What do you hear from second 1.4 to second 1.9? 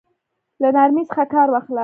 واخله!